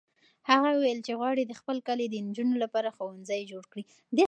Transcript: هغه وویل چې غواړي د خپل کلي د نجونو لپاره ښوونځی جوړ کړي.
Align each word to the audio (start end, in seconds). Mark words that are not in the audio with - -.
هغه 0.49 0.69
وویل 0.73 0.99
چې 1.07 1.13
غواړي 1.19 1.43
د 1.45 1.53
خپل 1.59 1.77
کلي 1.87 2.05
د 2.09 2.15
نجونو 2.27 2.55
لپاره 2.63 2.93
ښوونځی 2.95 3.41
جوړ 3.51 3.63
کړي. 3.71 3.83